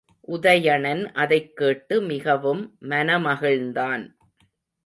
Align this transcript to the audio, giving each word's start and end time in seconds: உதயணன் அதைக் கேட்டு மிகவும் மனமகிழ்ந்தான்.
உதயணன் 0.27 1.11
அதைக் 1.13 1.55
கேட்டு 1.55 2.01
மிகவும் 2.01 2.77
மனமகிழ்ந்தான். 2.81 4.15